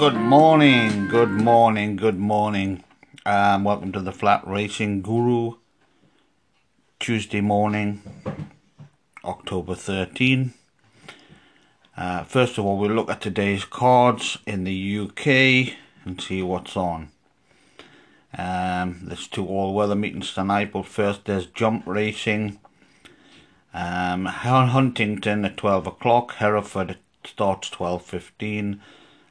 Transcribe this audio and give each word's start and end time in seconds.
Good 0.00 0.14
morning, 0.14 1.08
good 1.08 1.28
morning, 1.28 1.96
good 1.96 2.18
morning. 2.18 2.82
Um, 3.26 3.64
welcome 3.64 3.92
to 3.92 4.00
the 4.00 4.12
Flat 4.12 4.42
Racing 4.46 5.02
Guru. 5.02 5.56
Tuesday 6.98 7.42
morning, 7.42 8.00
October 9.22 9.74
13. 9.74 10.54
Uh, 11.98 12.24
first 12.24 12.56
of 12.56 12.64
all, 12.64 12.78
we'll 12.78 12.92
look 12.92 13.10
at 13.10 13.20
today's 13.20 13.66
cards 13.66 14.38
in 14.46 14.64
the 14.64 15.00
UK 15.00 15.76
and 16.06 16.18
see 16.18 16.42
what's 16.42 16.78
on. 16.78 17.10
Um, 18.38 19.00
there's 19.02 19.28
two 19.28 19.46
all-weather 19.46 19.96
meetings 19.96 20.32
tonight, 20.32 20.72
but 20.72 20.86
first 20.86 21.26
there's 21.26 21.44
jump 21.44 21.86
racing. 21.86 22.58
Um, 23.74 24.24
Huntingdon 24.24 25.44
at 25.44 25.58
12 25.58 25.88
o'clock, 25.88 26.36
Hereford 26.36 26.96
starts 27.22 27.68
12.15. 27.68 28.80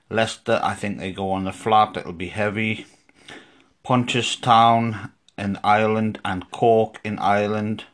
Leicester, 0.09 0.59
I 0.63 0.73
think 0.73 0.98
they 0.98 1.12
go 1.12 1.31
on 1.31 1.44
the 1.44 1.52
flat, 1.52 1.95
it'll 1.95 2.13
be 2.13 2.30
heavy. 2.30 2.88
Punchestown 3.86 5.12
in 5.38 5.59
Ireland 5.63 6.20
and 6.26 6.49
Cork 6.52 6.99
in 7.04 7.20
Ireland. 7.20 7.85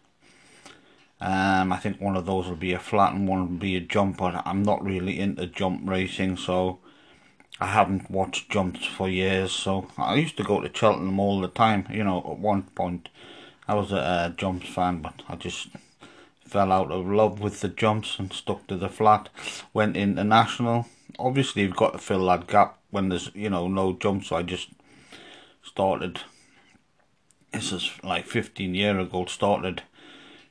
Um, 1.21 1.71
I 1.71 1.77
think 1.77 1.99
one 1.99 2.15
of 2.15 2.25
those 2.25 2.47
will 2.47 2.55
be 2.55 2.73
a 2.73 2.79
flat 2.79 3.13
and 3.13 3.27
one 3.27 3.39
will 3.39 3.57
be 3.57 3.75
a 3.75 3.81
jump, 3.81 4.17
but 4.17 4.41
I'm 4.45 4.63
not 4.63 4.83
really 4.83 5.19
into 5.19 5.47
jump 5.47 5.81
racing, 5.89 6.37
so 6.37 6.79
I 7.59 7.67
haven't 7.67 8.11
watched 8.11 8.49
jumps 8.49 8.85
for 8.85 9.09
years. 9.09 9.51
So 9.51 9.87
I 9.97 10.15
used 10.15 10.37
to 10.37 10.43
go 10.43 10.61
to 10.61 10.71
Cheltenham 10.73 11.19
all 11.19 11.41
the 11.41 11.47
time, 11.47 11.87
you 11.89 12.03
know, 12.03 12.19
at 12.19 12.37
one 12.39 12.63
point. 12.63 13.09
I 13.67 13.73
was 13.73 13.91
a, 13.91 13.95
a 13.95 14.33
jumps 14.37 14.67
fan, 14.69 15.01
but 15.01 15.21
I 15.27 15.35
just 15.35 15.69
fell 16.41 16.71
out 16.71 16.91
of 16.91 17.07
love 17.07 17.39
with 17.39 17.61
the 17.61 17.69
jumps 17.69 18.19
and 18.19 18.31
stuck 18.31 18.67
to 18.67 18.75
the 18.75 18.89
flat. 18.89 19.29
Went 19.73 19.97
international. 19.97 20.87
Obviously, 21.17 21.61
you've 21.61 21.75
got 21.75 21.93
to 21.93 21.99
fill 21.99 22.25
that 22.27 22.47
gap 22.47 22.79
when 22.91 23.09
there's, 23.09 23.31
you 23.33 23.49
know, 23.49 23.67
no 23.67 23.93
jumps. 23.93 24.27
So 24.27 24.35
I 24.35 24.43
just 24.43 24.69
started 25.63 26.21
this 27.55 27.71
is 27.71 27.89
like 28.03 28.25
15 28.25 28.75
year 28.75 28.99
ago 28.99 29.25
started 29.25 29.81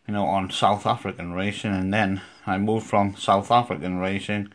you 0.09 0.15
know 0.15 0.25
on 0.25 0.51
South 0.51 0.87
African 0.87 1.33
racing 1.33 1.73
and 1.73 1.93
then 1.93 2.23
I 2.47 2.56
moved 2.59 2.87
from 2.87 3.17
South 3.17 3.51
African 3.51 3.98
racing. 3.98 4.53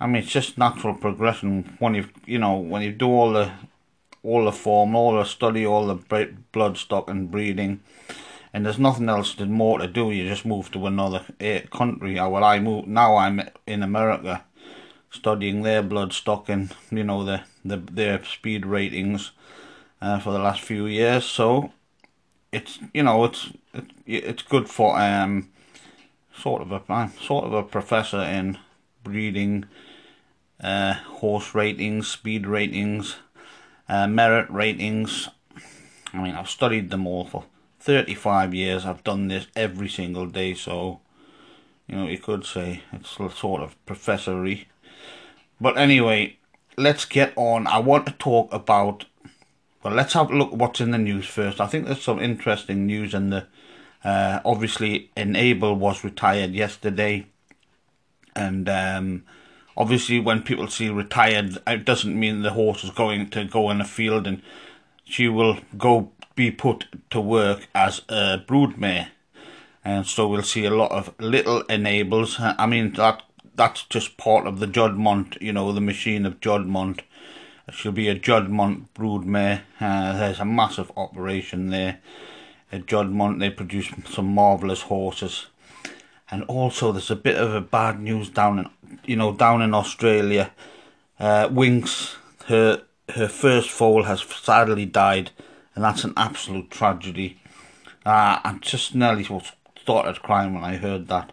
I 0.00 0.06
mean 0.06 0.22
it's 0.22 0.32
just 0.32 0.56
natural 0.56 0.94
progression 0.94 1.76
when 1.78 1.94
you 1.94 2.08
you 2.24 2.38
know 2.38 2.56
when 2.56 2.82
you 2.82 2.92
do 2.92 3.08
all 3.08 3.32
the 3.32 3.52
all 4.22 4.46
the 4.46 4.52
form 4.52 4.96
all 4.96 5.16
the 5.16 5.24
study 5.24 5.66
all 5.66 5.86
the 5.86 6.28
blood 6.52 6.78
stock 6.78 7.10
and 7.10 7.30
breeding 7.30 7.80
and 8.54 8.64
there's 8.64 8.78
nothing 8.78 9.10
else 9.10 9.34
to, 9.34 9.44
more 9.44 9.78
to 9.78 9.86
do. 9.86 10.10
You 10.10 10.26
just 10.26 10.46
move 10.46 10.70
to 10.72 10.86
another 10.86 11.22
eh, 11.38 11.60
country. 11.70 12.14
Well 12.14 12.44
I 12.44 12.60
moved 12.60 12.88
now 12.88 13.16
I'm 13.16 13.42
in 13.66 13.82
America 13.82 14.44
studying 15.10 15.62
their 15.62 15.82
blood 15.82 16.12
stock 16.12 16.48
and 16.48 16.74
you 16.90 17.04
know 17.04 17.24
the, 17.24 17.42
the 17.64 17.76
their 17.76 18.24
speed 18.24 18.66
ratings 18.66 19.32
uh, 20.00 20.18
for 20.18 20.32
the 20.32 20.38
last 20.38 20.60
few 20.62 20.86
years. 20.86 21.24
So 21.24 21.72
it's 22.52 22.78
you 22.94 23.02
know 23.02 23.24
it's 23.24 23.50
it, 23.74 23.84
it's 24.06 24.42
good 24.42 24.68
for 24.68 24.98
um 24.98 25.50
sort 26.34 26.62
of 26.62 26.72
a 26.72 26.82
I'm 26.88 27.12
sort 27.18 27.44
of 27.44 27.52
a 27.52 27.62
professor 27.62 28.20
in 28.20 28.58
breeding, 29.02 29.64
uh, 30.62 30.94
horse 30.94 31.54
ratings, 31.54 32.08
speed 32.08 32.46
ratings, 32.46 33.16
uh, 33.88 34.06
merit 34.06 34.48
ratings. 34.50 35.28
I 36.12 36.22
mean 36.22 36.34
I've 36.34 36.48
studied 36.50 36.90
them 36.90 37.06
all 37.06 37.24
for 37.24 37.44
35 37.80 38.54
years. 38.54 38.86
I've 38.86 39.04
done 39.04 39.28
this 39.28 39.46
every 39.56 39.88
single 39.88 40.26
day, 40.26 40.54
so 40.54 41.00
you 41.86 41.96
know 41.96 42.06
you 42.06 42.18
could 42.18 42.44
say 42.44 42.82
it's 42.92 43.10
sort 43.10 43.62
of 43.62 43.86
professory. 43.86 44.68
But 45.60 45.76
anyway, 45.76 46.38
let's 46.76 47.04
get 47.04 47.32
on. 47.36 47.66
I 47.66 47.78
want 47.78 48.06
to 48.06 48.12
talk 48.12 48.52
about 48.52 49.04
well, 49.82 49.94
let's 49.94 50.14
have 50.14 50.30
a 50.30 50.36
look 50.36 50.52
what's 50.52 50.80
in 50.80 50.90
the 50.90 50.98
news 50.98 51.26
first. 51.26 51.60
I 51.60 51.66
think 51.66 51.86
there's 51.86 52.02
some 52.02 52.20
interesting 52.20 52.86
news 52.86 53.14
in 53.14 53.30
the. 53.30 53.46
Uh, 54.04 54.40
obviously, 54.44 55.10
Enable 55.16 55.74
was 55.74 56.04
retired 56.04 56.52
yesterday, 56.52 57.26
and 58.34 58.68
um, 58.68 59.24
obviously, 59.76 60.20
when 60.20 60.42
people 60.42 60.68
see 60.68 60.88
retired, 60.88 61.58
it 61.66 61.84
doesn't 61.84 62.18
mean 62.18 62.42
the 62.42 62.50
horse 62.50 62.84
is 62.84 62.90
going 62.90 63.30
to 63.30 63.44
go 63.44 63.70
in 63.70 63.78
the 63.78 63.84
field, 63.84 64.26
and 64.26 64.42
she 65.04 65.28
will 65.28 65.58
go 65.76 66.12
be 66.34 66.50
put 66.50 66.86
to 67.10 67.20
work 67.20 67.68
as 67.74 68.02
a 68.08 68.38
broodmare, 68.46 69.08
and 69.84 70.06
so 70.06 70.28
we'll 70.28 70.42
see 70.42 70.64
a 70.64 70.70
lot 70.70 70.92
of 70.92 71.14
little 71.18 71.62
enables. 71.62 72.36
I 72.38 72.66
mean 72.66 72.92
that 72.94 73.22
that's 73.58 73.82
just 73.82 74.16
part 74.16 74.46
of 74.46 74.58
the 74.58 74.66
Juddmonte, 74.66 75.40
you 75.42 75.52
know, 75.52 75.70
the 75.72 75.80
machine 75.82 76.24
of 76.24 76.40
Juddmonte 76.40 77.02
She'll 77.70 77.92
be 77.92 78.08
a 78.08 78.18
Juddmonte 78.18 78.86
broodmare. 78.94 79.62
Uh, 79.80 80.16
there's 80.16 80.40
a 80.40 80.44
massive 80.44 80.90
operation 80.96 81.68
there. 81.70 81.98
At 82.72 82.86
Juddmonte, 82.86 83.40
they 83.40 83.50
produce 83.50 83.90
some 84.08 84.34
marvellous 84.34 84.82
horses. 84.82 85.46
And 86.30 86.44
also, 86.44 86.92
there's 86.92 87.10
a 87.10 87.16
bit 87.16 87.36
of 87.36 87.54
a 87.54 87.60
bad 87.60 88.00
news 88.00 88.30
down 88.30 88.58
in, 88.58 88.98
you 89.04 89.16
know, 89.16 89.32
down 89.32 89.62
in 89.62 89.74
Australia. 89.74 90.50
Uh, 91.18 91.48
Winx, 91.48 92.16
her 92.46 92.82
her 93.10 93.28
first 93.28 93.70
foal 93.70 94.04
has 94.04 94.22
sadly 94.22 94.84
died, 94.84 95.30
and 95.74 95.82
that's 95.82 96.04
an 96.04 96.12
absolute 96.16 96.70
tragedy. 96.70 97.40
Uh, 98.04 98.38
I 98.44 98.58
just 98.60 98.94
nearly 98.94 99.26
started 99.80 100.22
crying 100.22 100.54
when 100.54 100.64
I 100.64 100.76
heard 100.76 101.08
that. 101.08 101.32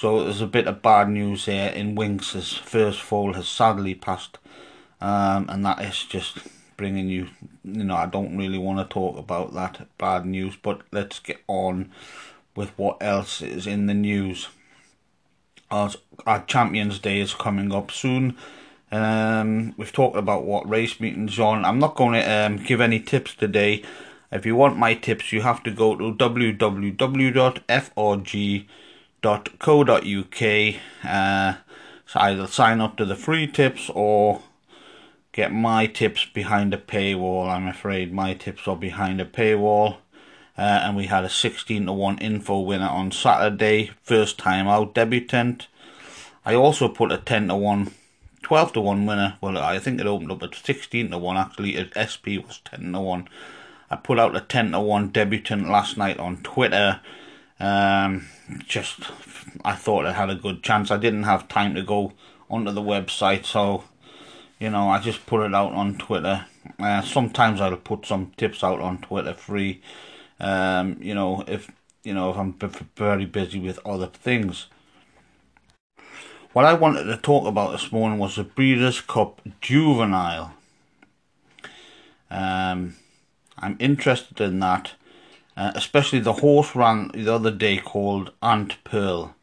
So 0.00 0.24
there's 0.24 0.40
a 0.40 0.46
bit 0.46 0.66
of 0.66 0.80
bad 0.80 1.10
news 1.10 1.44
here 1.44 1.68
in 1.68 1.94
Winx's 1.94 2.54
first 2.54 3.02
foal 3.02 3.34
has 3.34 3.46
sadly 3.46 3.94
passed 3.94 4.38
um, 4.98 5.44
and 5.50 5.62
that 5.66 5.82
is 5.82 6.04
just 6.04 6.38
bringing 6.78 7.10
you 7.10 7.28
you 7.64 7.84
know 7.84 7.96
I 7.96 8.06
don't 8.06 8.38
really 8.38 8.56
want 8.56 8.78
to 8.78 8.90
talk 8.90 9.18
about 9.18 9.52
that 9.52 9.86
bad 9.98 10.24
news 10.24 10.56
but 10.56 10.80
let's 10.90 11.18
get 11.18 11.42
on 11.46 11.90
with 12.56 12.70
what 12.78 12.96
else 13.02 13.42
is 13.42 13.66
in 13.66 13.88
the 13.88 13.92
news. 13.92 14.48
Our, 15.70 15.90
our 16.24 16.46
Champions 16.46 16.98
Day 16.98 17.20
is 17.20 17.34
coming 17.34 17.70
up 17.70 17.90
soon 17.90 18.38
um, 18.90 19.74
we've 19.76 19.92
talked 19.92 20.16
about 20.16 20.44
what 20.44 20.66
race 20.66 20.98
meetings 20.98 21.38
on. 21.38 21.66
I'm 21.66 21.78
not 21.78 21.94
going 21.94 22.14
to 22.14 22.26
um, 22.26 22.56
give 22.56 22.80
any 22.80 23.00
tips 23.00 23.34
today. 23.34 23.82
If 24.32 24.46
you 24.46 24.56
want 24.56 24.78
my 24.78 24.94
tips 24.94 25.30
you 25.30 25.42
have 25.42 25.62
to 25.64 25.70
go 25.70 25.94
to 25.94 26.16
www.frguk.co.uk 29.22 30.80
uh, 31.04 31.54
so 32.06 32.20
either 32.20 32.46
sign 32.46 32.80
up 32.80 32.96
to 32.96 33.04
the 33.04 33.14
free 33.14 33.46
tips 33.46 33.90
or 33.94 34.42
get 35.32 35.52
my 35.52 35.86
tips 35.86 36.24
behind 36.24 36.74
a 36.74 36.78
paywall. 36.78 37.48
I'm 37.48 37.68
afraid 37.68 38.12
my 38.12 38.34
tips 38.34 38.66
are 38.66 38.76
behind 38.76 39.20
a 39.20 39.24
paywall. 39.24 39.98
Uh, 40.58 40.82
and 40.82 40.96
we 40.96 41.06
had 41.06 41.24
a 41.24 41.30
16 41.30 41.86
to 41.86 41.92
1 41.92 42.18
info 42.18 42.60
winner 42.60 42.88
on 42.88 43.12
Saturday, 43.12 43.92
first 44.02 44.36
time 44.36 44.66
out 44.66 44.92
debutant. 44.92 45.68
I 46.44 46.54
also 46.54 46.88
put 46.88 47.12
a 47.12 47.16
10 47.16 47.48
to 47.48 47.56
1, 47.56 47.92
12 48.42 48.72
to 48.74 48.80
1 48.80 49.06
winner. 49.06 49.38
Well, 49.40 49.56
I 49.56 49.78
think 49.78 50.00
it 50.00 50.06
opened 50.06 50.32
up 50.32 50.42
at 50.42 50.54
16 50.54 51.10
to 51.10 51.18
1 51.18 51.36
actually. 51.36 51.76
SP 51.94 52.42
was 52.44 52.60
10 52.64 52.92
to 52.92 53.00
1. 53.00 53.28
I 53.90 53.96
put 53.96 54.18
out 54.18 54.36
a 54.36 54.40
10 54.40 54.72
to 54.72 54.80
1 54.80 55.08
debutant 55.08 55.70
last 55.70 55.96
night 55.96 56.18
on 56.18 56.38
Twitter. 56.38 57.00
Um, 57.60 58.28
just, 58.66 59.00
I 59.64 59.74
thought 59.74 60.06
I 60.06 60.12
had 60.12 60.30
a 60.30 60.34
good 60.34 60.62
chance. 60.62 60.90
I 60.90 60.96
didn't 60.96 61.24
have 61.24 61.48
time 61.48 61.74
to 61.74 61.82
go 61.82 62.12
onto 62.48 62.72
the 62.72 62.80
website, 62.80 63.44
so 63.44 63.84
you 64.60 64.68
know, 64.70 64.90
I 64.90 64.98
just 64.98 65.26
put 65.26 65.44
it 65.44 65.54
out 65.54 65.72
on 65.72 65.96
Twitter. 65.96 66.46
Uh, 66.78 67.00
sometimes 67.02 67.60
I'll 67.60 67.76
put 67.76 68.06
some 68.06 68.32
tips 68.36 68.62
out 68.62 68.80
on 68.80 68.98
Twitter 68.98 69.32
free. 69.32 69.80
Um, 70.38 70.98
you 71.00 71.14
know, 71.14 71.44
if 71.48 71.70
you 72.04 72.14
know 72.14 72.30
if 72.30 72.36
I'm 72.36 72.54
very 72.96 73.24
busy 73.24 73.58
with 73.58 73.78
other 73.84 74.06
things. 74.06 74.66
What 76.52 76.64
I 76.64 76.74
wanted 76.74 77.04
to 77.04 77.16
talk 77.16 77.46
about 77.46 77.72
this 77.72 77.92
morning 77.92 78.18
was 78.18 78.36
the 78.36 78.44
Breeders' 78.44 79.00
Cup 79.00 79.40
Juvenile. 79.60 80.52
Um, 82.30 82.96
I'm 83.56 83.76
interested 83.78 84.40
in 84.40 84.58
that, 84.60 84.92
uh, 85.56 85.72
especially 85.74 86.20
the 86.20 86.34
horse 86.34 86.74
ran 86.74 87.10
the 87.14 87.32
other 87.32 87.50
day 87.50 87.78
called 87.78 88.32
Aunt 88.40 88.82
Pearl. 88.84 89.34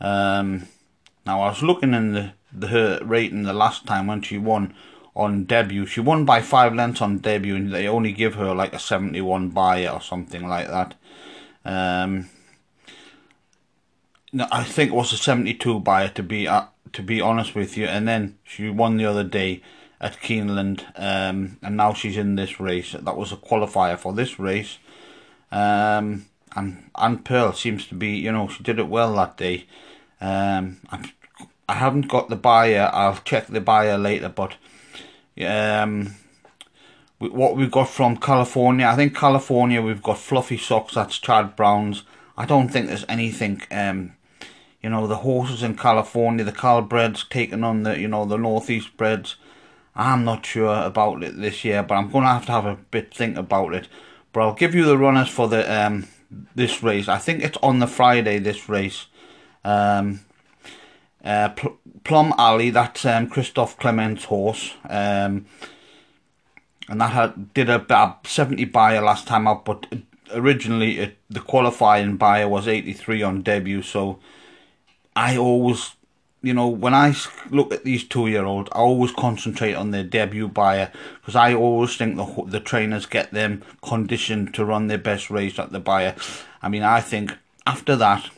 Um, 0.00 0.68
now 1.26 1.42
I 1.42 1.48
was 1.48 1.62
looking 1.62 1.94
in 1.94 2.12
the 2.12 2.32
the 2.52 2.68
her 2.68 3.00
rating 3.02 3.42
the 3.42 3.52
last 3.52 3.86
time 3.86 4.06
when 4.06 4.22
she 4.22 4.38
won 4.38 4.74
on 5.14 5.44
debut. 5.44 5.84
She 5.84 6.00
won 6.00 6.24
by 6.24 6.40
five 6.40 6.74
lengths 6.74 7.02
on 7.02 7.18
debut, 7.18 7.56
and 7.56 7.72
they 7.72 7.88
only 7.88 8.12
give 8.12 8.36
her 8.36 8.54
like 8.54 8.72
a 8.72 8.78
seventy-one 8.78 9.50
Beyer 9.50 9.90
or 9.90 10.00
something 10.00 10.48
like 10.48 10.68
that. 10.68 10.94
Um, 11.64 12.30
I 14.50 14.64
think 14.64 14.90
it 14.90 14.94
was 14.94 15.12
a 15.12 15.16
seventy-two 15.16 15.80
Beyer 15.80 16.08
to 16.08 16.22
be 16.22 16.48
uh, 16.48 16.66
to 16.92 17.02
be 17.02 17.20
honest 17.20 17.54
with 17.54 17.76
you. 17.76 17.86
And 17.86 18.06
then 18.06 18.38
she 18.44 18.70
won 18.70 18.96
the 18.96 19.06
other 19.06 19.24
day 19.24 19.62
at 20.00 20.20
Keeneland, 20.20 20.84
um, 20.96 21.58
and 21.60 21.76
now 21.76 21.92
she's 21.92 22.16
in 22.16 22.36
this 22.36 22.60
race. 22.60 22.92
That 22.92 23.16
was 23.16 23.32
a 23.32 23.36
qualifier 23.36 23.98
for 23.98 24.12
this 24.12 24.38
race. 24.38 24.78
Um, 25.50 26.26
and 26.54 26.90
Aunt 26.94 27.24
Pearl 27.24 27.52
seems 27.52 27.86
to 27.88 27.94
be, 27.94 28.16
you 28.16 28.32
know, 28.32 28.48
she 28.48 28.62
did 28.62 28.78
it 28.78 28.88
well 28.88 29.14
that 29.14 29.36
day. 29.36 29.66
Um, 30.20 30.78
I'm 30.90 31.10
I 31.68 31.74
haven't 31.74 32.08
got 32.08 32.28
the 32.28 32.36
Beyer. 32.36 32.90
I'll 32.92 33.20
check 33.24 33.46
the 33.48 33.60
Beyer 33.60 33.98
later, 33.98 34.28
but 34.28 34.56
Um, 35.46 36.14
what 37.18 37.56
we've 37.56 37.70
got 37.70 37.88
from 37.88 38.16
California, 38.16 38.86
I 38.86 38.96
think 38.96 39.16
California 39.16 39.82
we've 39.82 40.02
got 40.02 40.18
Fluffy 40.18 40.56
Socks, 40.56 40.94
that's 40.94 41.18
Chad 41.18 41.56
Brown's. 41.56 42.04
I 42.36 42.46
don't 42.46 42.68
think 42.68 42.86
there's 42.86 43.04
anything, 43.08 43.62
um, 43.70 44.14
you 44.82 44.90
know, 44.90 45.06
the 45.06 45.16
horses 45.16 45.62
in 45.62 45.76
California, 45.76 46.44
the 46.44 46.52
Calbreds 46.52 47.28
taking 47.28 47.64
on 47.64 47.82
the, 47.82 47.98
you 47.98 48.08
know, 48.08 48.24
the 48.24 48.36
Northeast 48.36 48.96
breds. 48.96 49.36
I'm 49.96 50.24
not 50.24 50.46
sure 50.46 50.84
about 50.84 51.22
it 51.24 51.36
this 51.36 51.64
year, 51.64 51.82
but 51.82 51.96
I'm 51.96 52.10
going 52.10 52.24
to 52.24 52.30
have 52.30 52.46
to 52.46 52.52
have 52.52 52.66
a 52.66 52.76
bit 52.76 53.12
think 53.12 53.36
about 53.36 53.74
it. 53.74 53.88
But 54.38 54.44
I'll 54.44 54.54
give 54.54 54.72
you 54.72 54.84
the 54.84 54.96
runners 54.96 55.28
for 55.28 55.48
the 55.48 55.66
um, 55.68 56.06
this 56.54 56.80
race. 56.80 57.08
I 57.08 57.18
think 57.18 57.42
it's 57.42 57.58
on 57.60 57.80
the 57.80 57.88
Friday, 57.88 58.38
this 58.38 58.68
race. 58.68 59.06
Um, 59.64 60.20
uh, 61.24 61.48
Pl 61.48 61.76
Plum 62.04 62.32
Alley, 62.38 62.70
that's 62.70 63.04
um, 63.04 63.28
Clement's 63.28 64.26
horse. 64.26 64.74
Um, 64.88 65.46
and 66.88 67.00
that 67.00 67.10
had, 67.10 67.52
did 67.52 67.68
a, 67.68 68.16
70 68.22 68.64
Beyer 68.66 69.00
last 69.00 69.26
time 69.26 69.48
out, 69.48 69.64
but 69.64 69.86
originally 70.32 71.00
it, 71.00 71.16
the 71.28 71.40
qualifying 71.40 72.16
Beyer 72.16 72.48
was 72.48 72.68
83 72.68 73.22
on 73.24 73.42
debut, 73.42 73.82
so 73.82 74.20
I 75.16 75.36
always, 75.36 75.96
you 76.42 76.54
know, 76.54 76.68
when 76.68 76.94
I 76.94 77.14
look 77.50 77.72
at 77.72 77.84
these 77.84 78.04
two-year-olds, 78.04 78.70
I 78.72 78.78
always 78.78 79.10
concentrate 79.10 79.74
on 79.74 79.90
their 79.90 80.04
debut 80.04 80.48
Beyer 80.48 80.92
because 81.20 81.34
I 81.34 81.54
always 81.54 81.96
think 81.96 82.16
the, 82.16 82.44
the 82.46 82.60
trainers 82.60 83.06
get 83.06 83.32
them 83.32 83.64
conditioned 83.82 84.54
to 84.54 84.64
run 84.64 84.86
their 84.86 84.98
best 84.98 85.30
race 85.30 85.58
at 85.58 85.72
the 85.72 85.80
buyer. 85.80 86.14
I 86.62 86.68
mean, 86.68 86.82
I 86.82 87.00
think 87.00 87.36
after 87.66 87.96
that, 87.96 88.30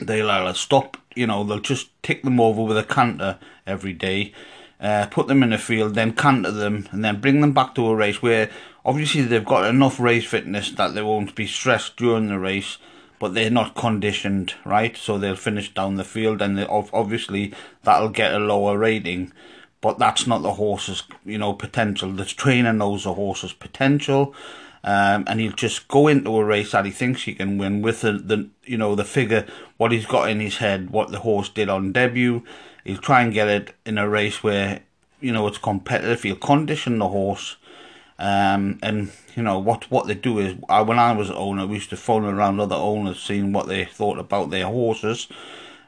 they'll 0.00 0.30
either 0.30 0.54
stop, 0.54 0.96
you 1.14 1.26
know, 1.26 1.44
they'll 1.44 1.60
just 1.60 1.90
tick 2.02 2.22
them 2.22 2.40
over 2.40 2.62
with 2.62 2.78
a 2.78 2.84
canter 2.84 3.38
every 3.66 3.92
day, 3.92 4.32
uh, 4.80 5.06
put 5.10 5.26
them 5.26 5.42
in 5.42 5.50
the 5.50 5.58
field, 5.58 5.94
then 5.94 6.12
canter 6.12 6.50
them, 6.50 6.88
and 6.90 7.04
then 7.04 7.20
bring 7.20 7.40
them 7.40 7.52
back 7.52 7.74
to 7.74 7.86
a 7.86 7.94
race 7.94 8.22
where 8.22 8.50
obviously 8.84 9.22
they've 9.22 9.44
got 9.44 9.68
enough 9.68 10.00
race 10.00 10.24
fitness 10.24 10.70
that 10.72 10.94
they 10.94 11.02
won't 11.02 11.34
be 11.34 11.46
stressed 11.46 11.96
during 11.96 12.28
the 12.28 12.38
race, 12.38 12.78
but 13.18 13.34
they're 13.34 13.50
not 13.50 13.74
conditioned, 13.74 14.54
right? 14.64 14.96
So 14.96 15.18
they'll 15.18 15.36
finish 15.36 15.72
down 15.72 15.96
the 15.96 16.04
field, 16.04 16.42
and 16.42 16.58
obviously 16.68 17.52
that'll 17.82 18.10
get 18.10 18.34
a 18.34 18.38
lower 18.38 18.78
rating. 18.78 19.32
But 19.80 19.98
that's 19.98 20.26
not 20.26 20.42
the 20.42 20.54
horse's, 20.54 21.02
you 21.24 21.38
know, 21.38 21.52
potential. 21.52 22.10
The 22.12 22.24
trainer 22.24 22.72
knows 22.72 23.04
the 23.04 23.14
horse's 23.14 23.52
potential, 23.52 24.34
um, 24.82 25.24
and 25.26 25.40
he'll 25.40 25.52
just 25.52 25.88
go 25.88 26.08
into 26.08 26.36
a 26.36 26.44
race 26.44 26.72
that 26.72 26.86
he 26.86 26.90
thinks 26.90 27.22
he 27.22 27.34
can 27.34 27.58
win 27.58 27.82
with 27.82 28.00
the, 28.00 28.12
the, 28.12 28.48
you 28.64 28.78
know, 28.78 28.94
the 28.94 29.04
figure, 29.04 29.46
what 29.76 29.92
he's 29.92 30.06
got 30.06 30.30
in 30.30 30.40
his 30.40 30.56
head, 30.58 30.90
what 30.90 31.10
the 31.10 31.20
horse 31.20 31.48
did 31.48 31.68
on 31.68 31.92
debut, 31.92 32.42
he'll 32.84 32.98
try 32.98 33.22
and 33.22 33.32
get 33.32 33.48
it 33.48 33.74
in 33.84 33.98
a 33.98 34.08
race 34.08 34.42
where 34.42 34.80
you 35.20 35.32
know 35.32 35.46
it's 35.46 35.58
competitive. 35.58 36.22
He'll 36.22 36.36
condition 36.36 36.98
the 36.98 37.08
horse, 37.08 37.56
um, 38.18 38.78
and 38.82 39.10
you 39.34 39.42
know 39.42 39.58
what 39.58 39.90
what 39.90 40.06
they 40.06 40.14
do 40.14 40.38
is 40.38 40.56
I, 40.68 40.82
when 40.82 40.98
I 40.98 41.12
was 41.12 41.30
owner, 41.30 41.66
we 41.66 41.76
used 41.76 41.90
to 41.90 41.96
phone 41.96 42.24
around 42.24 42.60
other 42.60 42.76
owners, 42.76 43.20
seeing 43.20 43.52
what 43.52 43.66
they 43.66 43.84
thought 43.84 44.18
about 44.18 44.50
their 44.50 44.66
horses, 44.66 45.26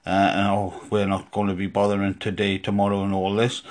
uh, 0.04 0.32
and 0.34 0.46
oh, 0.48 0.82
we're 0.90 1.06
not 1.06 1.30
going 1.30 1.48
to 1.48 1.54
be 1.54 1.66
bothering 1.68 2.14
today, 2.14 2.58
tomorrow, 2.58 3.04
and 3.04 3.14
all 3.14 3.34
this, 3.34 3.62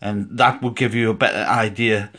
and 0.00 0.28
that 0.30 0.60
would 0.62 0.76
give 0.76 0.94
you 0.94 1.10
a 1.10 1.14
better 1.14 1.48
idea. 1.48 2.10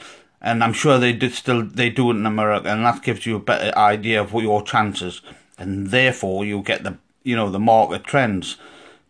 And 0.44 0.64
I'm 0.64 0.74
sure 0.74 0.98
they 0.98 1.14
did 1.14 1.34
still 1.34 1.64
they 1.64 1.90
do 1.90 2.10
it 2.12 2.16
in 2.16 2.26
America, 2.26 2.70
and 2.70 2.86
that 2.86 3.04
gives 3.04 3.26
you 3.26 3.36
a 3.36 3.40
better 3.40 3.78
idea 3.78 4.22
of 4.22 4.32
what 4.32 4.44
your 4.44 4.64
chances, 4.64 5.22
and 5.58 5.88
therefore 5.88 6.46
you 6.46 6.62
get 6.62 6.84
the 6.84 6.98
you 7.24 7.36
know 7.36 7.50
the 7.50 7.60
market 7.60 8.06
trends 8.06 8.58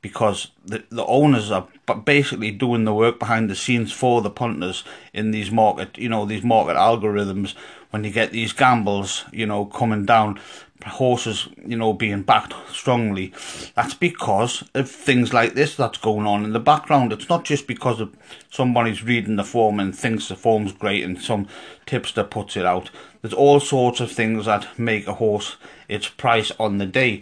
because 0.01 0.47
the, 0.65 0.83
the 0.89 1.05
owners 1.05 1.51
are 1.51 1.67
basically 2.05 2.51
doing 2.51 2.85
the 2.85 2.93
work 2.93 3.19
behind 3.19 3.49
the 3.49 3.55
scenes 3.55 3.91
for 3.91 4.21
the 4.21 4.29
punters 4.29 4.83
in 5.13 5.31
these 5.31 5.51
market, 5.51 5.97
you 5.97 6.09
know, 6.09 6.25
these 6.25 6.43
market 6.43 6.75
algorithms. 6.75 7.53
When 7.91 8.03
you 8.03 8.11
get 8.11 8.31
these 8.31 8.53
gambles, 8.53 9.25
you 9.31 9.45
know, 9.45 9.65
coming 9.65 10.05
down, 10.05 10.39
horses, 10.85 11.49
you 11.63 11.75
know, 11.75 11.93
being 11.93 12.23
backed 12.23 12.53
strongly, 12.71 13.33
that's 13.75 13.93
because 13.93 14.63
of 14.73 14.89
things 14.89 15.33
like 15.33 15.53
this 15.53 15.75
that's 15.75 15.97
going 15.97 16.25
on 16.25 16.45
in 16.45 16.53
the 16.53 16.59
background. 16.59 17.11
It's 17.11 17.29
not 17.29 17.43
just 17.43 17.67
because 17.67 17.99
of 17.99 18.15
somebody's 18.49 19.03
reading 19.03 19.35
the 19.35 19.43
form 19.43 19.79
and 19.79 19.95
thinks 19.95 20.29
the 20.29 20.35
form's 20.35 20.71
great 20.71 21.03
and 21.03 21.21
some 21.21 21.47
tipster 21.85 22.23
puts 22.23 22.55
it 22.55 22.65
out. 22.65 22.89
There's 23.21 23.33
all 23.33 23.59
sorts 23.59 23.99
of 23.99 24.11
things 24.11 24.45
that 24.45 24.79
make 24.79 25.05
a 25.05 25.15
horse 25.15 25.57
its 25.87 26.07
price 26.07 26.51
on 26.57 26.77
the 26.77 26.85
day, 26.85 27.21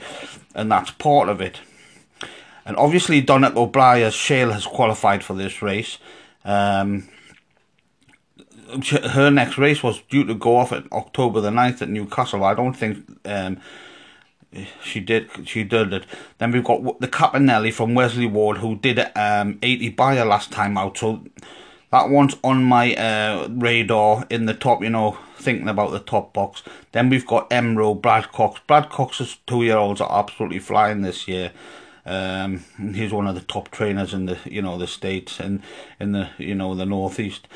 and 0.53 0.71
that's 0.71 0.91
part 0.91 1.27
of 1.27 1.41
it. 1.41 1.59
And 2.69 2.77
obviously 2.77 3.19
Donnacha 3.19 3.57
O'Brien's 3.57 4.13
Shale 4.13 4.51
has 4.51 4.67
qualified 4.67 5.23
for 5.23 5.33
this 5.33 5.63
race. 5.63 5.97
Um, 6.45 7.09
her 9.07 9.31
next 9.31 9.57
race 9.57 9.81
was 9.81 10.01
due 10.01 10.23
to 10.25 10.35
go 10.35 10.57
off 10.57 10.71
at 10.71 10.83
October 10.91 11.41
the 11.41 11.49
9th 11.49 11.81
at 11.81 11.89
Newcastle. 11.89 12.43
I 12.43 12.53
don't 12.53 12.75
think 12.75 13.07
um, 13.25 13.59
she 14.83 14.99
did 14.99 15.31
she 15.45 15.63
did 15.63 15.93
it. 15.93 16.05
Then 16.37 16.51
we've 16.51 16.63
got 16.63 16.99
the 16.99 17.07
Campanelle 17.07 17.73
from 17.73 17.95
Wesley 17.95 18.27
Ward 18.27 18.57
who 18.57 18.75
did 18.75 18.99
um, 19.15 19.57
80 19.63 19.89
Beyer 19.89 20.23
last 20.23 20.51
time 20.51 20.77
out. 20.77 20.95
So 20.99 21.23
that 21.91 22.11
one's 22.11 22.35
on 22.43 22.63
my 22.63 22.93
uh, 22.93 23.47
radar 23.49 24.27
in 24.29 24.45
the 24.45 24.53
top, 24.53 24.83
you 24.83 24.91
know, 24.91 25.17
thinking 25.37 25.69
about 25.69 25.89
the 25.89 26.01
top 26.01 26.33
box. 26.33 26.61
Then 26.91 27.09
we've 27.09 27.25
got 27.25 27.49
Emro, 27.49 27.99
Brad 27.99 28.31
Cox. 28.31 28.61
Brad 28.67 28.91
Cox's 28.91 29.37
two-year-olds 29.47 30.01
are 30.01 30.19
absolutely 30.19 30.59
flying 30.59 31.01
this 31.01 31.27
year. 31.27 31.51
Um, 32.05 32.63
he's 32.93 33.13
one 33.13 33.27
of 33.27 33.35
the 33.35 33.41
top 33.41 33.71
trainers 33.71 34.13
in 34.13 34.25
the 34.25 34.37
you 34.45 34.61
know 34.61 34.77
the 34.77 34.87
states 34.87 35.39
and 35.39 35.61
in 35.99 36.11
the 36.11 36.29
you 36.37 36.55
know 36.55 36.75
the 36.75 36.85
northeast. 36.85 37.47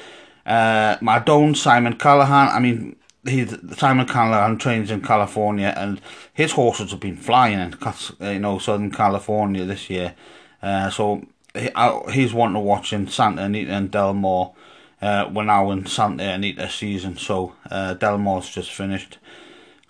Uh, 0.45 0.97
Madone 0.97 1.55
Simon 1.55 1.97
Callaghan. 1.97 2.49
I 2.49 2.59
mean, 2.59 2.95
he 3.25 3.45
Simon 3.75 4.07
Callaghan 4.07 4.57
trains 4.57 4.91
in 4.91 5.01
California, 5.01 5.73
and 5.75 6.01
his 6.33 6.51
horses 6.51 6.91
have 6.91 6.99
been 6.99 7.17
flying 7.17 7.59
in 7.59 7.75
you 8.19 8.39
know 8.39 8.59
Southern 8.59 8.91
California 8.91 9.65
this 9.65 9.89
year. 9.89 10.15
Uh, 10.61 10.89
so 10.89 11.25
he, 11.53 11.69
I, 11.75 12.11
he's 12.11 12.33
one 12.33 12.53
to 12.53 12.59
watch 12.59 12.93
in 12.93 13.07
Santa 13.07 13.43
Anita 13.43 13.71
and 13.71 13.91
Del 13.91 14.13
Mar. 14.13 14.53
Uh, 15.01 15.29
we're 15.33 15.43
now 15.43 15.69
in 15.71 15.85
Santa 15.85 16.23
Anita 16.23 16.69
season, 16.69 17.17
so 17.17 17.53
uh, 17.69 17.93
Del 17.93 18.17
Mar's 18.17 18.49
just 18.49 18.71
finished. 18.71 19.17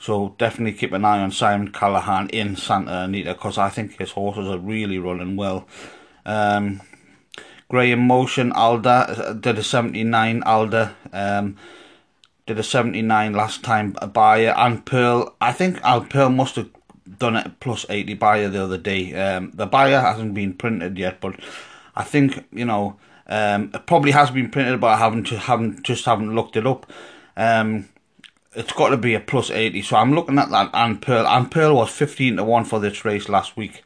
So 0.04 0.36
definitely 0.38 0.78
keep 0.78 0.92
an 0.92 1.06
eye 1.06 1.22
on 1.22 1.32
Simon 1.32 1.72
Callaghan 1.72 2.28
in 2.32 2.58
Santa 2.58 3.04
Anita 3.04 3.36
because 3.36 3.58
I 3.58 3.70
think 3.70 3.98
his 3.98 4.12
horses 4.12 4.50
are 4.50 4.58
really 4.58 5.00
running 5.00 5.38
well. 5.38 5.66
Um, 6.26 6.82
Graham 7.70 8.06
Motion 8.06 8.52
Alda 8.52 9.38
did 9.40 9.58
a 9.58 9.64
79 9.64 10.44
Alda. 10.44 10.94
Um, 11.14 11.56
did 12.46 12.60
a 12.60 12.64
79 12.64 13.32
last 13.32 13.64
time 13.64 13.96
a 14.02 14.08
Beyer 14.08 14.54
and 14.58 14.86
Pearl. 14.86 15.38
I 15.40 15.54
think 15.54 15.80
Aunt 15.86 16.10
Pearl 16.10 16.28
must 16.28 16.58
have 16.58 16.70
done 17.18 17.38
it 17.38 17.62
plus 17.62 17.86
80 17.88 18.16
Beyer 18.16 18.50
the 18.50 18.62
other 18.62 18.78
day. 18.78 19.14
Um, 19.14 19.52
the 19.54 19.68
Beyer 19.68 20.02
hasn't 20.02 20.34
been 20.34 20.54
printed 20.54 20.98
yet, 20.98 21.22
but 21.22 21.40
I 21.96 22.04
think 22.04 22.46
you 22.52 22.66
know 22.66 22.98
um, 23.28 23.72
it 23.74 23.86
probably 23.86 24.12
has 24.12 24.32
been 24.32 24.50
printed, 24.50 24.82
but 24.82 24.88
I 24.88 24.98
haven't 24.98 25.30
haven't 25.30 25.84
just 25.84 26.04
haven't 26.04 26.36
looked 26.36 26.58
it 26.58 26.68
up. 26.68 26.92
Um, 27.38 27.88
it's 28.56 28.74
got 28.74 28.90
to 28.90 28.98
be 28.98 29.14
a 29.14 29.20
plus 29.20 29.50
80. 29.50 29.82
So 29.82 29.98
I'm 29.98 30.14
looking 30.14 30.40
at 30.40 30.50
that 30.50 30.70
Aunt 30.74 31.02
Pearl. 31.02 31.26
Aunt 31.28 31.52
Pearl 31.52 31.76
was 31.76 31.90
15 31.90 32.38
to 32.38 32.44
1 32.44 32.66
for 32.66 32.80
this 32.80 33.04
race 33.06 33.30
last 33.30 33.58
week. 33.58 33.84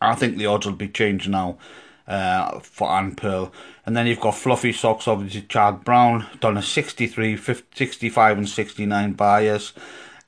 I 0.00 0.14
think 0.14 0.36
the 0.36 0.46
odds 0.46 0.66
will 0.66 0.74
be 0.74 0.88
changed 0.88 1.28
now 1.28 1.58
uh, 2.06 2.60
for 2.60 2.88
Aunt 2.88 3.16
Pearl. 3.16 3.52
And 3.84 3.96
then 3.96 4.06
you've 4.06 4.20
got 4.20 4.36
Fluffy 4.36 4.72
Socks, 4.72 5.08
obviously 5.08 5.42
Chad 5.42 5.84
Brown, 5.84 6.26
done 6.40 6.56
a 6.56 6.62
63, 6.62 7.36
50, 7.36 7.76
65 7.76 8.38
and 8.38 8.48
69 8.48 9.12
Beyers. 9.12 9.72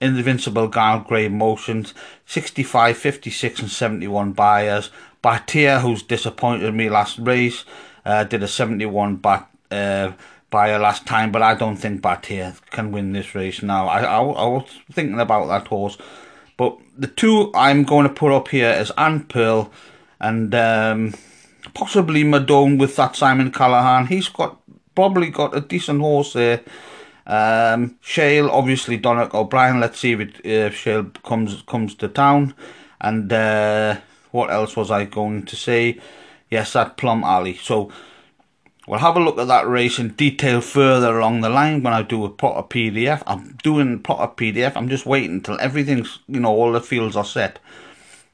Invincible 0.00 0.69
Gal 0.69 1.00
Grey 1.00 1.28
Motions, 1.28 1.92
65, 2.25 2.97
56 2.97 3.61
and 3.61 3.71
71 3.71 4.33
Beyers. 4.33 4.90
Batia, 5.23 5.80
who's 5.83 6.02
disappointed 6.02 6.73
me 6.75 6.88
last 6.88 7.19
race, 7.19 7.64
uh, 8.07 8.25
did 8.25 8.42
a 8.42 8.49
71 8.49 9.16
bat, 9.16 9.50
uh, 9.71 10.12
Beyer 10.50 10.78
last 10.78 11.07
time, 11.07 11.30
but 11.33 11.42
I 11.42 11.54
don't 11.54 11.76
think 11.76 12.02
Batia 12.02 12.61
can 12.71 12.92
win 12.92 13.12
this 13.12 13.35
race 13.35 13.62
now. 13.62 13.87
I, 13.87 14.00
I, 14.00 14.21
I 14.21 14.47
was 14.47 14.69
thinking 14.92 15.21
about 15.21 15.47
that 15.47 15.69
horse. 15.69 15.97
But 16.57 16.76
the 16.99 17.07
two 17.07 17.50
I'm 17.54 17.85
going 17.85 18.07
to 18.07 18.12
put 18.12 18.33
up 18.33 18.49
here 18.49 18.71
is 18.71 18.90
Aunt 18.99 19.28
Pearl 19.28 19.71
and 20.19 20.54
um, 20.54 21.14
possibly 21.73 22.25
Madone 22.25 22.78
with 22.78 22.97
that 22.97 23.16
Simon 23.16 23.50
Callaghan. 23.50 24.09
He's 24.09 24.28
got 24.28 24.61
probably 24.95 25.30
got 25.30 25.57
a 25.57 25.61
decent 25.61 26.00
horse 26.00 26.35
there. 26.35 26.61
Um, 27.26 27.97
Shale, 28.00 28.50
obviously 28.50 28.99
Donnacha 28.99 29.35
O'Brien. 29.35 29.80
Let's 29.80 30.00
see 30.00 30.12
if, 30.12 30.21
it, 30.21 30.45
if 30.45 30.76
Shale 30.76 31.04
comes 31.25 31.62
comes 31.62 31.95
to 31.95 32.09
town. 32.09 32.54
And 33.00 33.33
uh, 33.33 33.99
what 34.30 34.50
else 34.50 34.76
was 34.76 34.90
I 34.90 35.04
going 35.04 35.45
to 35.47 35.57
say? 35.57 35.99
Yes, 36.50 36.73
that 36.73 36.97
Plum 36.97 37.25
Alley. 37.25 37.57
So 37.57 37.90
We'll 38.91 38.99
have 38.99 39.17
a 39.17 39.21
look 39.21 39.39
at 39.39 39.47
that 39.47 39.69
race 39.69 40.01
in 40.01 40.09
detail 40.15 40.61
further 40.61 41.17
along 41.17 41.43
the 41.43 41.49
line 41.49 41.85
when 41.85 41.93
I 41.93 42.03
do 42.03 42.25
a 42.25 42.29
proper 42.29 42.67
PDF. 42.67 43.23
I'm 43.25 43.57
doing 43.63 44.01
proper 44.01 44.27
PDF. 44.35 44.73
I'm 44.75 44.89
just 44.89 45.07
waiting 45.07 45.37
until 45.37 45.61
everything's, 45.61 46.19
you 46.27 46.41
know, 46.41 46.51
all 46.51 46.73
the 46.73 46.81
fields 46.81 47.15
are 47.15 47.25
set. 47.25 47.61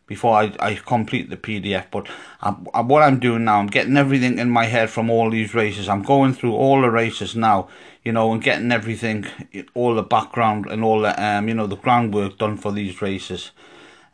before 0.06 0.34
I, 0.34 0.54
I 0.58 0.74
complete 0.76 1.28
the 1.28 1.36
PDF. 1.36 1.84
But 1.90 2.08
I, 2.40 2.56
I, 2.72 2.80
what 2.80 3.02
I'm 3.02 3.18
doing 3.18 3.44
now, 3.44 3.58
I'm 3.58 3.66
getting 3.66 3.98
everything 3.98 4.38
in 4.38 4.48
my 4.48 4.64
head 4.64 4.88
from 4.88 5.10
all 5.10 5.28
these 5.28 5.54
races. 5.54 5.90
I'm 5.90 6.02
going 6.02 6.32
through 6.32 6.54
all 6.54 6.80
the 6.80 6.90
races 6.90 7.36
now, 7.36 7.68
you 8.02 8.12
know, 8.12 8.32
and 8.32 8.42
getting 8.42 8.72
everything, 8.72 9.26
all 9.74 9.94
the 9.94 10.02
background 10.02 10.64
and 10.70 10.82
all 10.82 11.02
the, 11.02 11.22
um, 11.22 11.48
you 11.48 11.54
know, 11.54 11.66
the 11.66 11.76
groundwork 11.76 12.38
done 12.38 12.56
for 12.56 12.72
these 12.72 13.02
races. 13.02 13.50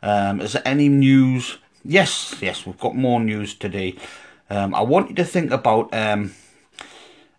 Um, 0.01 0.41
is 0.41 0.51
there 0.51 0.63
any 0.65 0.89
news? 0.89 1.57
Yes, 1.85 2.35
yes, 2.41 2.65
we've 2.65 2.79
got 2.79 2.97
more 2.97 3.21
news 3.21 3.53
today. 3.53 3.95
Um, 4.49 4.75
I 4.75 4.81
want 4.81 5.09
you 5.09 5.15
to 5.15 5.25
think 5.25 5.51
about 5.51 5.93
um, 5.93 6.33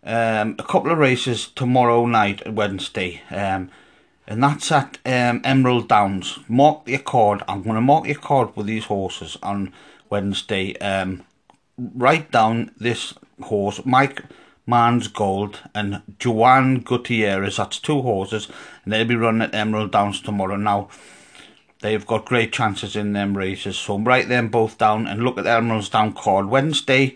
um, 0.02 0.56
a 0.58 0.62
couple 0.62 0.90
of 0.90 0.98
races 0.98 1.48
tomorrow 1.48 2.06
night, 2.06 2.50
Wednesday. 2.50 3.22
Um, 3.30 3.70
and 4.26 4.42
that's 4.42 4.72
at 4.72 4.98
um, 5.04 5.42
Emerald 5.44 5.88
Downs. 5.88 6.38
Mark 6.48 6.88
your 6.88 7.00
card. 7.00 7.42
I'm 7.46 7.62
going 7.62 7.74
to 7.74 7.80
mark 7.80 8.06
your 8.06 8.16
card 8.16 8.56
with 8.56 8.66
these 8.66 8.86
horses 8.86 9.36
on 9.42 9.72
Wednesday. 10.08 10.76
Um, 10.78 11.22
write 11.76 12.30
down 12.30 12.70
this 12.78 13.14
horse, 13.42 13.84
Mike 13.84 14.22
Man's 14.66 15.08
Gold 15.08 15.60
and 15.74 16.02
Joan 16.18 16.80
Gutierrez. 16.80 17.56
That's 17.56 17.78
two 17.78 18.00
horses, 18.00 18.48
and 18.84 18.92
they'll 18.92 19.04
be 19.04 19.16
running 19.16 19.42
at 19.42 19.54
Emerald 19.54 19.92
Downs 19.92 20.20
tomorrow. 20.20 20.56
Now, 20.56 20.88
they've 21.84 22.06
got 22.06 22.24
great 22.24 22.50
chances 22.50 22.96
in 22.96 23.12
them 23.12 23.36
races, 23.36 23.76
so 23.76 23.98
write 23.98 24.28
them 24.28 24.48
both 24.48 24.78
down 24.78 25.06
and 25.06 25.22
look 25.22 25.36
at 25.36 25.44
the 25.44 25.50
Emerald 25.50 25.90
Down 25.90 26.14
card 26.14 26.46
Wednesday, 26.46 27.14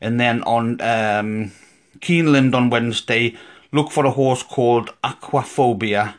and 0.00 0.18
then 0.18 0.42
on 0.42 0.80
um, 0.80 1.52
Keeneland 2.00 2.52
on 2.52 2.68
Wednesday, 2.68 3.36
look 3.70 3.92
for 3.92 4.04
a 4.04 4.10
horse 4.10 4.42
called 4.42 4.92
Aquaphobia 5.04 6.14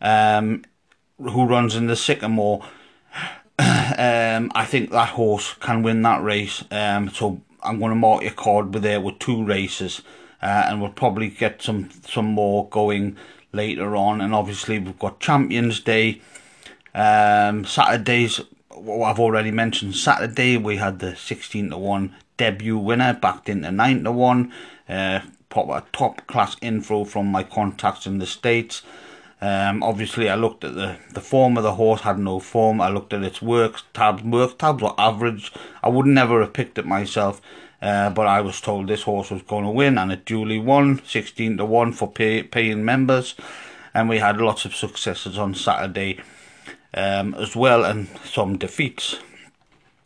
um, 0.00 0.64
who 1.18 1.46
runs 1.46 1.76
in 1.76 1.86
the 1.86 1.94
Sycamore. 1.94 2.64
um, 3.60 4.50
I 4.52 4.66
think 4.68 4.90
that 4.90 5.10
horse 5.10 5.54
can 5.60 5.84
win 5.84 6.02
that 6.02 6.24
race. 6.24 6.64
Um, 6.72 7.10
so 7.10 7.42
I'm 7.62 7.78
going 7.78 7.90
to 7.90 7.96
mark 7.96 8.24
your 8.24 8.32
card 8.32 8.74
with 8.74 8.82
there 8.82 9.00
with 9.00 9.20
two 9.20 9.44
races, 9.44 10.02
uh, 10.42 10.64
and 10.66 10.80
we'll 10.80 10.90
probably 10.90 11.28
get 11.28 11.62
some 11.62 11.90
some 12.08 12.26
more 12.26 12.68
going 12.70 13.16
later 13.52 13.94
on. 13.94 14.20
And 14.20 14.34
obviously 14.34 14.80
we've 14.80 14.98
got 14.98 15.20
Champions 15.20 15.78
Day. 15.78 16.20
Um, 16.96 17.66
Saturdays, 17.66 18.40
what 18.70 19.10
I've 19.10 19.20
already 19.20 19.50
mentioned. 19.50 19.96
Saturday 19.96 20.56
we 20.56 20.78
had 20.78 20.98
the 20.98 21.14
16 21.14 21.68
to 21.68 21.76
one 21.76 22.16
debut 22.38 22.78
winner 22.78 23.12
backed 23.12 23.50
into 23.50 23.70
9 23.70 24.04
to 24.04 24.12
one. 24.12 24.52
Uh, 24.88 25.20
a 25.54 25.82
top 25.92 26.26
class 26.26 26.56
info 26.60 27.04
from 27.04 27.26
my 27.26 27.42
contacts 27.42 28.06
in 28.06 28.18
the 28.18 28.26
states. 28.26 28.82
Um, 29.40 29.82
obviously, 29.82 30.28
I 30.28 30.34
looked 30.34 30.64
at 30.64 30.74
the, 30.74 30.96
the 31.12 31.20
form 31.20 31.56
of 31.56 31.62
the 31.62 31.74
horse, 31.74 32.02
had 32.02 32.18
no 32.18 32.40
form. 32.40 32.80
I 32.80 32.88
looked 32.88 33.12
at 33.12 33.22
its 33.22 33.40
work 33.40 33.80
tabs. 33.94 34.22
Work 34.22 34.58
tabs 34.58 34.82
were 34.82 34.94
average. 34.98 35.52
I 35.82 35.88
would 35.88 36.06
never 36.06 36.40
have 36.40 36.52
picked 36.52 36.78
it 36.78 36.86
myself, 36.86 37.40
uh, 37.80 38.10
but 38.10 38.26
I 38.26 38.40
was 38.40 38.60
told 38.60 38.86
this 38.86 39.02
horse 39.02 39.30
was 39.30 39.42
going 39.42 39.64
to 39.64 39.70
win, 39.70 39.98
and 39.98 40.12
it 40.12 40.24
duly 40.24 40.58
won 40.58 41.02
16 41.04 41.58
to 41.58 41.64
1 41.64 41.92
for 41.92 42.10
pay, 42.10 42.42
paying 42.42 42.84
members. 42.84 43.34
And 43.94 44.08
we 44.08 44.18
had 44.18 44.38
lots 44.38 44.64
of 44.66 44.74
successes 44.74 45.38
on 45.38 45.54
Saturday 45.54 46.20
um, 46.94 47.34
as 47.34 47.54
well, 47.54 47.84
and 47.84 48.08
some 48.24 48.58
defeats. 48.58 49.16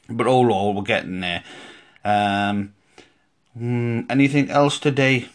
But 0.08 0.26
overall, 0.26 0.74
we're 0.74 0.82
getting 0.82 1.20
there. 1.20 1.44
Um, 2.04 2.74
hmm, 3.56 4.00
anything 4.08 4.50
else 4.50 4.78
today? 4.78 5.28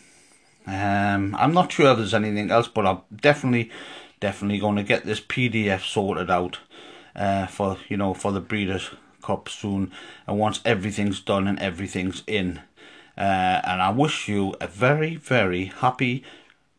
Um, 0.67 1.35
I'm 1.37 1.53
not 1.53 1.71
sure 1.71 1.91
if 1.91 1.97
there's 1.97 2.13
anything 2.13 2.51
else, 2.51 2.67
but 2.67 2.85
I'm 2.85 3.01
definitely, 3.15 3.71
definitely 4.19 4.59
going 4.59 4.75
to 4.77 4.83
get 4.83 5.05
this 5.05 5.21
PDF 5.21 5.81
sorted 5.81 6.29
out 6.29 6.59
uh, 7.15 7.45
for 7.47 7.77
you 7.87 7.97
know 7.97 8.13
for 8.13 8.31
the 8.31 8.41
Breeders' 8.41 8.89
Cup 9.21 9.47
soon. 9.47 9.91
And 10.27 10.39
once 10.39 10.61
everything's 10.65 11.19
done 11.19 11.47
and 11.47 11.59
everything's 11.59 12.23
in, 12.27 12.61
uh, 13.17 13.61
and 13.63 13.81
I 13.81 13.91
wish 13.91 14.27
you 14.27 14.55
a 14.59 14.67
very 14.67 15.15
very 15.15 15.65
happy 15.65 16.23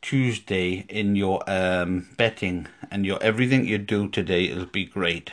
Tuesday 0.07 0.85
in 0.89 1.17
your 1.17 1.43
um, 1.49 2.07
betting 2.17 2.69
and 2.93 3.05
your 3.05 3.21
everything 3.21 3.67
you 3.67 3.77
do 3.77 4.09
today. 4.09 4.45
It'll 4.45 4.67
be 4.67 4.85
great. 4.85 5.33